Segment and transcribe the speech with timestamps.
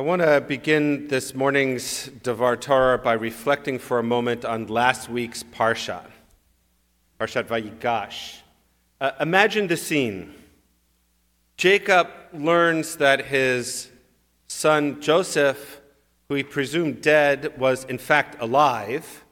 [0.00, 5.10] I want to begin this morning's Devar Torah by reflecting for a moment on last
[5.10, 6.00] week's Parsha,
[7.20, 8.38] Parshat Vayigash.
[8.98, 10.32] Uh, imagine the scene.
[11.58, 13.90] Jacob learns that his
[14.48, 15.82] son Joseph,
[16.30, 19.22] who he presumed dead, was in fact alive.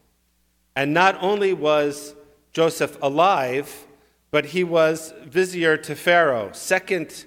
[0.77, 2.14] And not only was
[2.53, 3.87] Joseph alive,
[4.30, 7.25] but he was vizier to Pharaoh, second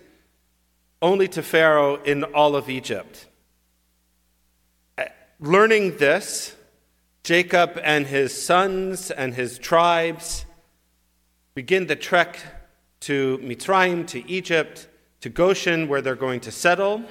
[1.02, 3.30] only to Pharaoh in all of Egypt.
[5.44, 6.56] Learning this,
[7.24, 10.46] Jacob and his sons and his tribes
[11.56, 12.38] begin the trek
[13.00, 14.88] to Mitzrayim, to Egypt,
[15.22, 17.04] to Goshen, where they're going to settle.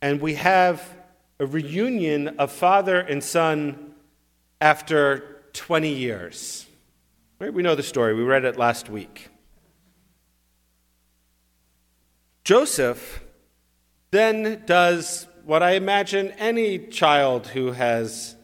[0.00, 0.82] And we have
[1.38, 3.92] a reunion of father and son
[4.58, 6.66] after 20 years.
[7.38, 9.28] We know the story, we read it last week.
[12.44, 13.22] Joseph
[14.10, 18.36] then does what I imagine any child who has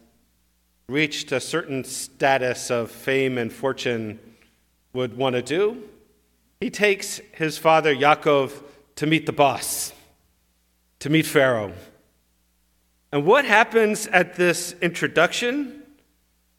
[0.89, 4.19] reached a certain status of fame and fortune
[4.91, 5.83] would want to do.
[6.59, 8.59] He takes his father Yaakov
[8.95, 9.93] to meet the boss,
[10.97, 11.73] to meet Pharaoh.
[13.11, 15.83] And what happens at this introduction?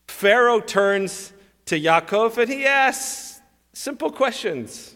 [0.06, 1.32] Pharaoh turns
[1.64, 3.40] to Yaakov and he asks
[3.72, 4.94] simple questions.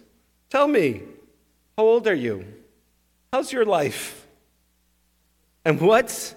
[0.48, 1.02] Tell me,
[1.76, 2.46] how old are you?
[3.32, 4.19] How's your life?
[5.64, 6.34] And what's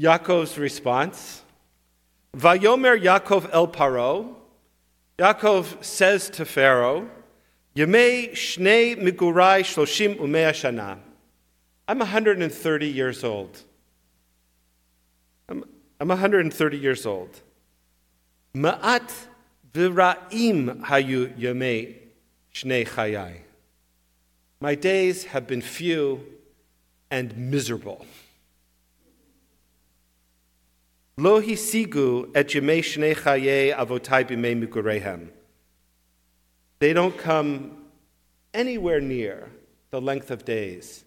[0.00, 1.42] Yaakov's response?
[2.36, 4.34] Vayomer Yaakov el Paro.
[5.18, 7.08] Yaakov says to Pharaoh,
[7.76, 10.98] Yemei shnei migurai shloshim umea shana.
[11.86, 13.62] I'm 130 years old.
[15.48, 15.64] I'm,
[16.00, 17.40] I'm 130 years old.
[18.54, 19.10] Ma'at
[19.72, 21.96] v'ra'im hayu yemei
[22.54, 23.40] shnei chayai.
[24.60, 26.24] My days have been few
[27.10, 28.06] and miserable.
[31.18, 35.28] Yemei shnei chaye avotai b'mei migurehem.
[36.78, 37.76] They don't come
[38.54, 39.50] anywhere near
[39.90, 41.04] the length of days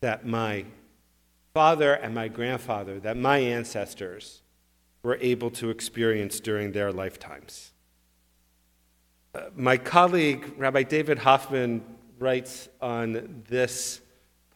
[0.00, 0.64] that my
[1.54, 4.42] father and my grandfather, that my ancestors
[5.02, 7.72] were able to experience during their lifetimes.
[9.34, 11.82] Uh, my colleague, Rabbi David Hoffman,
[12.18, 14.00] writes on this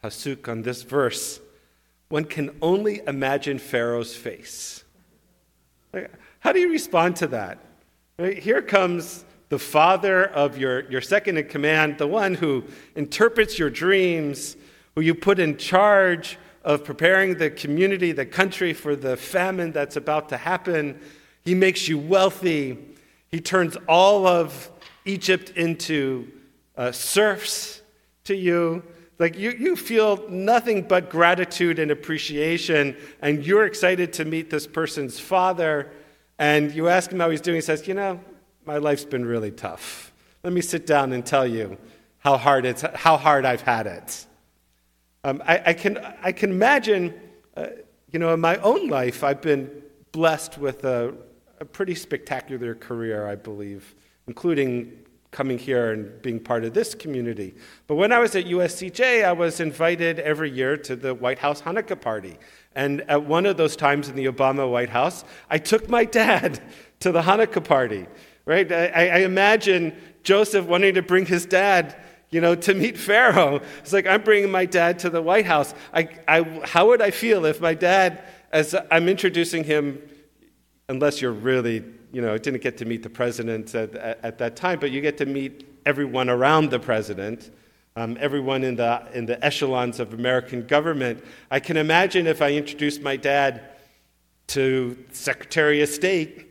[0.03, 1.39] pasuk, on this verse,
[2.09, 4.83] one can only imagine Pharaoh's face.
[6.39, 7.59] How do you respond to that?
[8.17, 12.63] Here comes the father of your, your second in command, the one who
[12.95, 14.57] interprets your dreams,
[14.95, 19.95] who you put in charge of preparing the community, the country for the famine that's
[19.95, 20.99] about to happen.
[21.45, 22.77] He makes you wealthy.
[23.29, 24.69] He turns all of
[25.05, 26.27] Egypt into
[26.75, 27.81] uh, serfs
[28.25, 28.83] to you.
[29.19, 34.67] Like you, you feel nothing but gratitude and appreciation, and you're excited to meet this
[34.67, 35.91] person's father.
[36.39, 37.55] And you ask him how he's doing.
[37.55, 38.19] He says, You know,
[38.65, 40.13] my life's been really tough.
[40.43, 41.77] Let me sit down and tell you
[42.19, 44.25] how hard, it's, how hard I've had it.
[45.23, 47.13] Um, I, I, can, I can imagine,
[47.55, 47.67] uh,
[48.11, 49.69] you know, in my own life, I've been
[50.11, 51.13] blessed with a,
[51.59, 53.95] a pretty spectacular career, I believe,
[54.27, 54.91] including
[55.37, 57.53] coming here and being part of this community.
[57.85, 61.61] But when I was at USCJ, I was invited every year to the White House
[61.61, 62.39] Hanukkah party.
[62.73, 66.59] And at one of those times in the Obama White House, I took my dad
[67.01, 68.07] to the Hanukkah party,
[68.45, 68.71] right?
[68.71, 71.95] I, I imagine Joseph wanting to bring his dad
[72.31, 73.61] you know, to meet Pharaoh.
[73.77, 75.75] It's like, I'm bringing my dad to the White House.
[75.93, 80.01] I, I, how would I feel if my dad, as I'm introducing him,
[80.89, 84.55] unless you're really you know, didn't get to meet the president at, at, at that
[84.55, 87.51] time, but you get to meet everyone around the president.
[87.95, 91.23] Um, everyone in the, in the echelons of American government.
[91.49, 93.71] I can imagine if I introduced my dad
[94.47, 96.47] to Secretary of State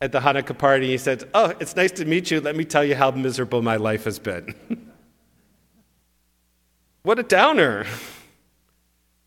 [0.00, 2.40] at the Hanukkah party, he said, Oh, it's nice to meet you.
[2.40, 4.54] Let me tell you how miserable my life has been.
[7.02, 7.86] what a downer.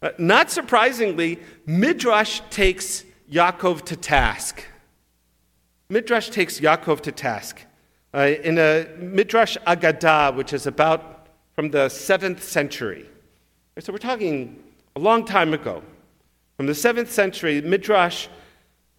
[0.01, 4.63] Uh, not surprisingly, Midrash takes Yaakov to task.
[5.89, 7.62] Midrash takes Yaakov to task.
[8.13, 13.10] Uh, in a Midrash Agadah, which is about from the 7th century.
[13.80, 14.62] So we're talking
[14.95, 15.81] a long time ago.
[16.57, 18.28] From the 7th century, Midrash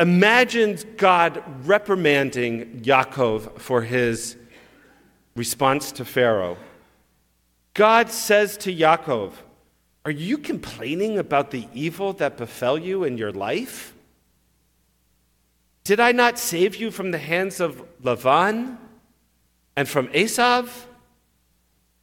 [0.00, 4.36] imagines God reprimanding Yaakov for his
[5.36, 6.56] response to Pharaoh.
[7.74, 9.32] God says to Yaakov,
[10.04, 13.92] Are you complaining about the evil that befell you in your life?
[15.88, 18.76] Did I not save you from the hands of Lavan
[19.74, 20.68] and from Esav?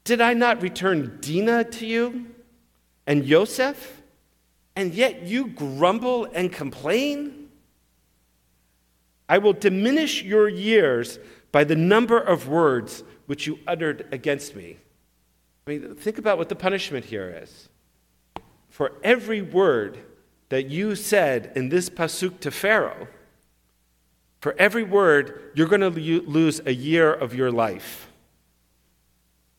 [0.04, 2.26] Did I not return Dinah to you
[3.06, 4.02] and Yosef
[4.76, 7.52] and yet you grumble and complain?
[9.30, 11.20] I will diminish your years
[11.52, 14.78] by the number of words which you uttered against me.
[15.68, 17.70] I mean, think about what the punishment here is.
[18.68, 20.00] For every word
[20.50, 23.08] that you said in this pasuk to Pharaoh,
[24.46, 28.12] for every word, you're going to lose a year of your life.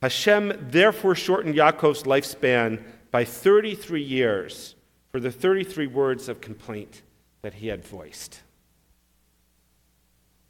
[0.01, 4.77] Hashem therefore shortened Yaakov's lifespan by 33 years
[5.11, 7.03] for the 33 words of complaint
[7.43, 8.43] that he had voiced.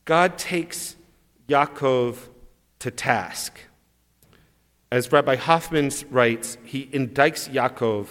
[0.05, 0.97] God takes
[1.49, 2.19] Yaakov
[2.81, 3.59] to task.
[4.93, 8.09] As Rabbi Hoffman writes, he indicts Yaakov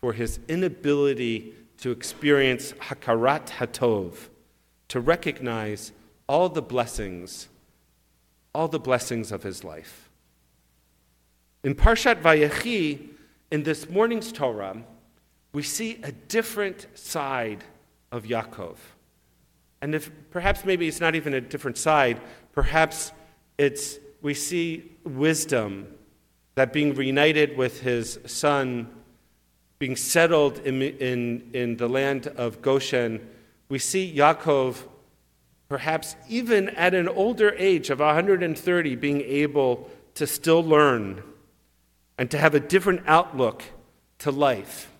[0.00, 4.29] for his inability to experience Hakarat Hatov,
[4.90, 5.92] to recognize
[6.28, 7.48] all the blessings,
[8.52, 10.10] all the blessings of his life.
[11.62, 13.08] In Parshat Vayechi,
[13.52, 14.82] in this morning's Torah,
[15.52, 17.64] we see a different side
[18.10, 18.76] of Yaakov.
[19.80, 22.20] And if perhaps maybe it's not even a different side,
[22.52, 23.12] perhaps
[23.58, 25.86] it's we see wisdom
[26.56, 28.88] that being reunited with his son,
[29.78, 33.26] being settled in, in, in the land of Goshen,
[33.70, 34.82] we see Yaakov,
[35.68, 41.22] perhaps even at an older age of 130, being able to still learn
[42.18, 43.62] and to have a different outlook
[44.18, 44.90] to life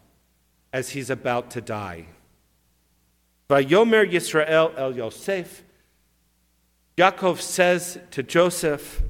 [0.72, 2.06] as he's about to die.
[3.50, 5.64] Vayomer Yisrael el Yosef,
[6.96, 9.02] Yaakov says to Joseph,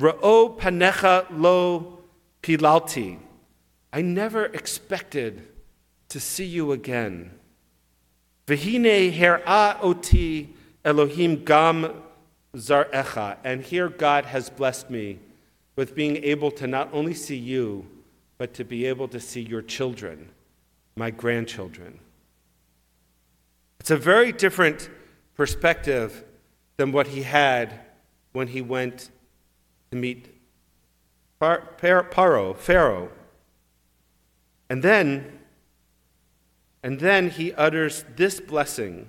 [0.00, 1.98] Ra'o panecha lo
[2.42, 3.18] pilalti.
[3.92, 5.46] I never expected
[6.08, 7.32] to see you again.
[8.46, 10.54] V'hine her'a oti
[10.84, 12.02] Elohim gam
[12.56, 13.36] zarecha.
[13.44, 15.18] And here God has blessed me
[15.76, 17.86] with being able to not only see you,
[18.38, 20.28] but to be able to see your children,
[20.96, 21.98] my grandchildren.
[23.80, 24.90] It's a very different
[25.34, 26.24] perspective
[26.76, 27.80] than what he had
[28.32, 29.10] when he went
[29.90, 30.28] to meet
[31.40, 33.10] Paro, Pharaoh.
[34.70, 35.40] And then
[36.82, 39.08] and then he utters this blessing,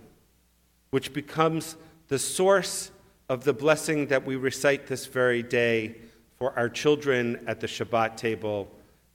[0.91, 1.75] which becomes
[2.07, 2.91] the source
[3.29, 5.95] of the blessing that we recite this very day
[6.37, 8.69] for our children at the Shabbat table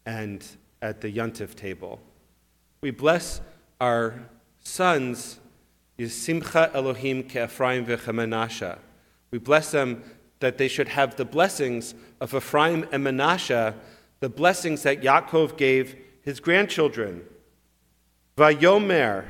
[0.06, 0.44] and
[0.82, 2.00] at the Yontif table.
[2.80, 3.40] We bless
[3.80, 4.28] our
[4.60, 5.38] sons,
[5.98, 8.78] Yisimcha Elohim Ke'Ephraim v'Chemenasha.
[9.30, 10.02] We bless them
[10.40, 13.74] that they should have the blessings of Ephraim and Menashe,
[14.20, 17.22] the blessings that Yaakov gave his grandchildren.
[18.38, 19.24] Vayomer,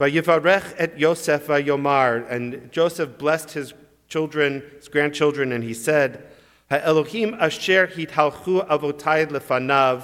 [0.00, 2.28] Vayivarech et Yosef Vayomar.
[2.30, 3.74] And Joseph blessed his
[4.08, 6.26] children, his grandchildren, and he said,
[6.70, 10.02] Ha'elohim asher hitalchu avotai lefanav,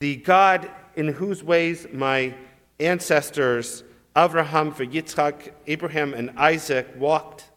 [0.00, 2.34] the God in whose ways my
[2.78, 3.82] ancestors,
[4.14, 7.50] Abraham, Yitzchak, Abraham, and Isaac walked.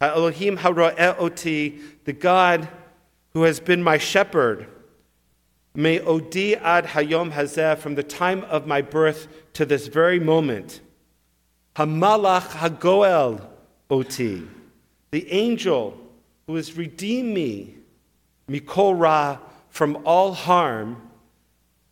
[0.00, 2.68] Ha'elohim ha'ro'eh oti, the God
[3.32, 4.68] who has been my shepherd,
[5.78, 10.80] May odi ad hayom hazeh, from the time of my birth to this very moment.
[11.76, 13.46] Hamalach hagoel
[13.90, 14.42] oti,
[15.10, 15.98] the angel
[16.46, 17.74] who has redeemed me,
[18.50, 19.36] mikol ra,
[19.68, 21.10] from all harm.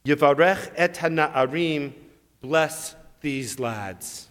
[0.07, 1.93] Yivarech et hana'arim,
[2.41, 4.29] bless these lads.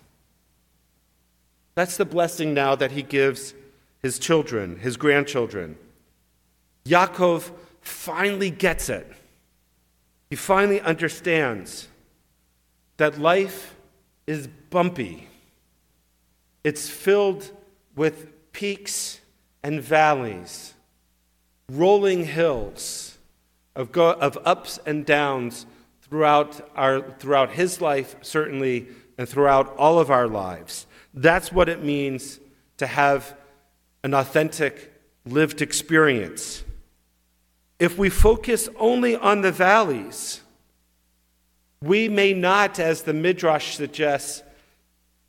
[1.76, 3.54] That's the blessing now that he gives
[4.02, 5.78] his children, his grandchildren.
[6.86, 9.12] Yaakov finally gets it.
[10.34, 11.88] He finally understands
[12.98, 13.76] that life
[14.26, 15.28] is bumpy,
[16.64, 17.52] it's filled
[17.96, 19.22] with peaks
[19.62, 20.74] and valleys,
[21.72, 23.20] rolling hills
[23.76, 25.68] of, go- of ups and downs
[26.02, 28.88] throughout, our, throughout his life, certainly,
[29.20, 30.88] and throughout all of our lives.
[31.14, 32.40] That's what it means
[32.78, 33.38] to have
[34.04, 36.64] an authentic lived experience
[37.84, 40.40] if we focus only on the valleys,
[41.82, 44.42] we may not, as the Midrash suggests,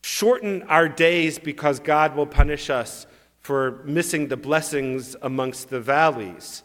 [0.05, 3.09] shorten our days because God will punish us
[3.41, 6.63] for missing the blessings amongst the valleys.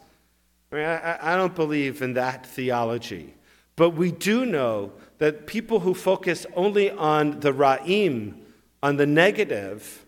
[0.70, 3.34] I, mean, I, I don't believe in that theology.
[3.74, 8.34] But we do know that people who focus only on the ra'im,
[8.80, 10.06] on the negative,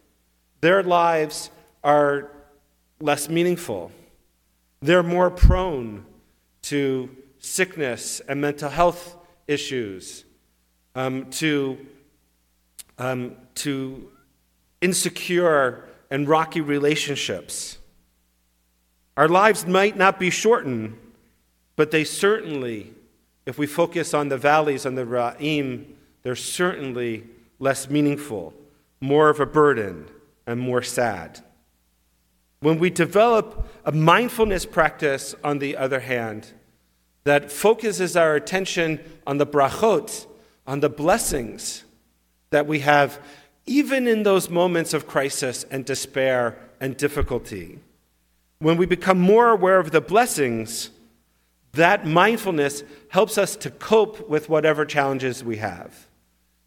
[0.61, 1.51] their lives
[1.83, 2.31] are
[3.01, 3.91] less meaningful.
[4.83, 6.05] They're more prone
[6.63, 7.09] to
[7.39, 10.25] sickness and mental health issues,
[10.95, 11.79] um, to,
[12.99, 14.11] um, to
[14.81, 17.79] insecure and rocky relationships.
[19.17, 20.99] Our lives might not be shortened,
[21.77, 22.93] but they certainly
[23.45, 25.85] if we focus on the valleys, and the ra'im,
[26.23, 27.25] they're certainly
[27.59, 28.55] less meaningful,
[29.01, 30.09] more of a burden,
[30.47, 31.41] and more sad.
[32.63, 36.53] When we develop a mindfulness practice, on the other hand,
[37.25, 40.27] that focuses our attention on the brachot,
[40.65, 41.83] on the blessings
[42.51, 43.19] that we have,
[43.67, 47.81] even in those moments of crisis and despair and difficulty.
[48.61, 50.91] When we become more aware of the blessings,
[51.73, 56.07] that mindfulness helps us to cope with whatever challenges we have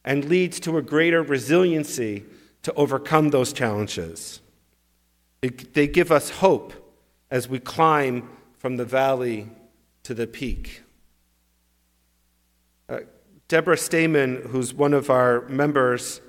[0.03, 2.25] and leads to a greater resiliency
[2.63, 4.41] to overcome those challenges.
[5.49, 6.73] They give us hope
[7.29, 9.49] as we climb from the valley
[10.03, 10.81] to the peak.
[12.87, 12.99] Uh,
[13.47, 16.21] Deborah Stamen, who's one of our members,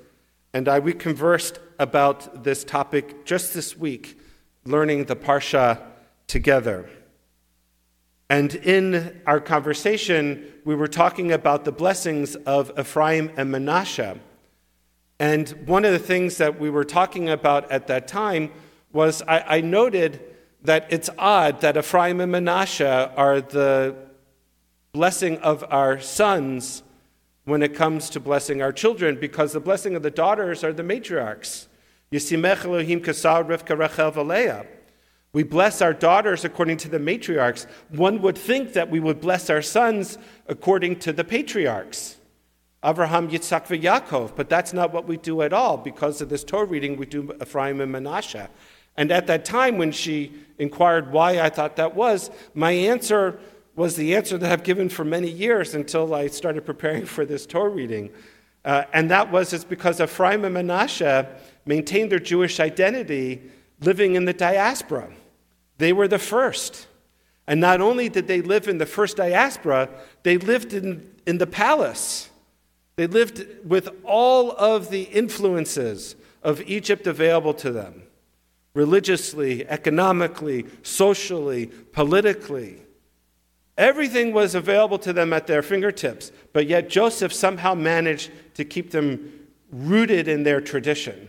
[0.53, 4.19] and I, we conversed about this topic just this week,
[4.65, 5.81] learning the Parsha
[6.27, 6.89] together.
[8.29, 14.19] And in our conversation, we were talking about the blessings of Ephraim and Manasseh.
[15.19, 18.51] And one of the things that we were talking about at that time
[18.97, 20.19] was I, I noted
[20.63, 23.95] that it's odd that Ephraim and Manasseh are the
[24.91, 26.81] blessing of our sons
[27.45, 30.81] when it comes to blessing our children, because the blessing of the daughters are the
[30.81, 31.67] matriarchs.
[32.11, 34.65] Yisimech Elohim Kasar Rivka Rachel Valeah.
[35.31, 37.67] We bless our daughters according to the matriarchs.
[37.89, 42.17] One would think that we would bless our sons according to the patriarchs.
[42.83, 44.35] Avraham, Yitzhak, and Yaakov.
[44.35, 45.77] But that's not what we do at all.
[45.77, 48.49] Because of this Torah reading, we do Ephraim and Manasseh.
[48.97, 53.39] And at that time, when she inquired why I thought that was, my answer
[53.75, 57.45] was the answer that I've given for many years until I started preparing for this
[57.45, 58.09] Torah reading.
[58.65, 61.29] Uh, and that was it's because Ephraim and Manasseh
[61.65, 63.43] maintained their Jewish identity
[63.81, 65.11] living in the diaspora.
[65.77, 66.87] They were the first.
[67.45, 69.89] And not only did they live in the first diaspora,
[70.23, 72.31] they lived in, in the palace.
[72.95, 78.06] They lived with all of the influences of Egypt available to them
[78.77, 82.79] religiously, economically, socially, politically.
[83.75, 88.91] Everything was available to them at their fingertips, but yet Joseph somehow managed to keep
[88.91, 91.27] them rooted in their tradition.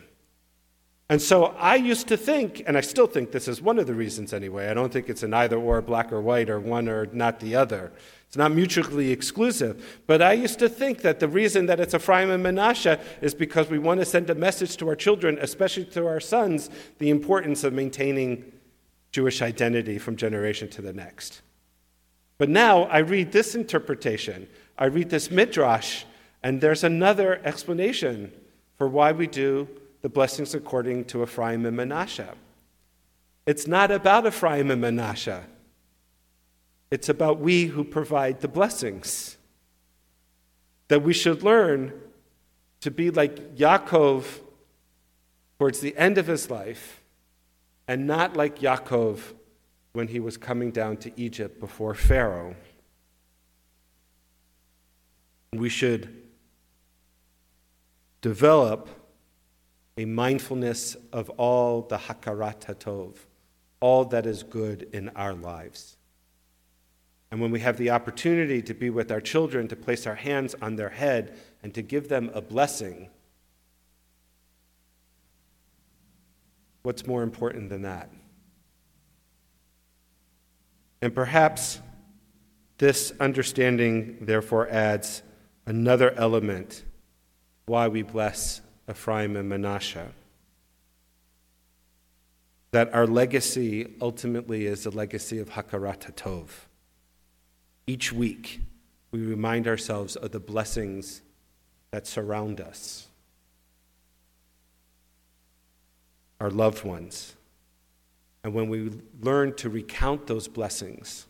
[1.10, 3.94] And so I used to think, and I still think this is one of the
[3.94, 7.06] reasons anyway, I don't think it's an either or, black or white, or one or
[7.06, 7.92] not the other.
[8.26, 10.02] It's not mutually exclusive.
[10.06, 13.70] But I used to think that the reason that it's Ephraim and Manasseh is because
[13.70, 17.64] we want to send a message to our children, especially to our sons, the importance
[17.64, 18.52] of maintaining
[19.10, 21.40] Jewish identity from generation to the next.
[22.36, 24.46] But now I read this interpretation,
[24.76, 26.04] I read this midrash,
[26.42, 28.30] and there's another explanation
[28.76, 29.68] for why we do
[30.02, 32.34] the blessings according to Ephraim and Manasseh.
[33.46, 35.44] It's not about Ephraim and Manasseh.
[36.90, 39.36] It's about we who provide the blessings.
[40.88, 41.92] That we should learn
[42.80, 44.24] to be like Yaakov
[45.58, 47.02] towards the end of his life
[47.86, 49.20] and not like Yaakov
[49.92, 52.54] when he was coming down to Egypt before Pharaoh.
[55.52, 56.22] We should
[58.20, 58.88] develop
[59.98, 63.16] a mindfulness of all the hakarat hatov,
[63.80, 65.96] all that is good in our lives.
[67.32, 70.54] And when we have the opportunity to be with our children, to place our hands
[70.62, 73.10] on their head and to give them a blessing,
[76.84, 78.08] what's more important than that?
[81.02, 81.80] And perhaps
[82.78, 85.24] this understanding, therefore, adds
[85.66, 86.84] another element
[87.66, 90.12] why we bless Ephraim and Manasseh.
[92.70, 96.48] That our legacy ultimately is the legacy of Hakarat Tov.
[97.86, 98.60] Each week,
[99.10, 101.22] we remind ourselves of the blessings
[101.90, 103.08] that surround us,
[106.40, 107.34] our loved ones.
[108.44, 108.90] And when we
[109.20, 111.26] learn to recount those blessings,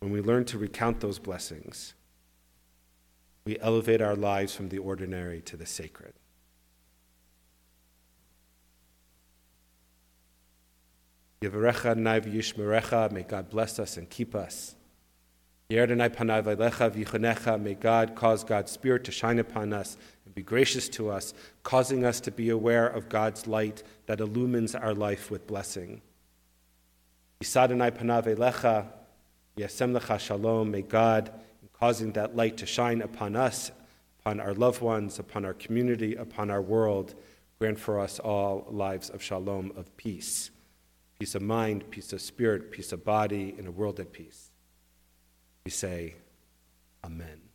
[0.00, 1.94] when we learn to recount those blessings,
[3.48, 6.12] we elevate our lives from the ordinary to the sacred.
[11.40, 11.48] May
[13.22, 14.74] God bless us and keep us.
[15.70, 15.86] May
[17.74, 22.20] God cause God's Spirit to shine upon us and be gracious to us, causing us
[22.20, 26.02] to be aware of God's light that illumines our life with blessing.
[27.40, 27.46] May
[30.82, 31.30] God
[31.78, 33.70] causing that light to shine upon us,
[34.20, 37.14] upon our loved ones, upon our community, upon our world.
[37.58, 40.50] Grant for us all lives of shalom, of peace.
[41.18, 44.50] Peace of mind, peace of spirit, peace of body, in a world at peace.
[45.64, 46.14] We say,
[47.04, 47.47] Amen.